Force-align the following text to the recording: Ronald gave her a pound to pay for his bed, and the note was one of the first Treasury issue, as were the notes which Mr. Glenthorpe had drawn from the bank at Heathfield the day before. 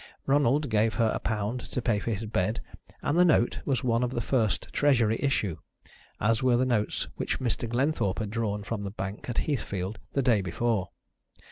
Ronald 0.25 0.71
gave 0.71 0.95
her 0.95 1.11
a 1.13 1.19
pound 1.19 1.59
to 1.59 1.79
pay 1.79 1.99
for 1.99 2.09
his 2.09 2.25
bed, 2.25 2.59
and 3.03 3.19
the 3.19 3.23
note 3.23 3.59
was 3.65 3.83
one 3.83 4.01
of 4.01 4.09
the 4.09 4.19
first 4.19 4.69
Treasury 4.73 5.17
issue, 5.21 5.57
as 6.19 6.41
were 6.41 6.57
the 6.57 6.65
notes 6.65 7.07
which 7.17 7.39
Mr. 7.39 7.69
Glenthorpe 7.69 8.17
had 8.17 8.31
drawn 8.31 8.63
from 8.63 8.81
the 8.81 8.89
bank 8.89 9.29
at 9.29 9.37
Heathfield 9.45 9.99
the 10.13 10.23
day 10.23 10.41
before. 10.41 10.89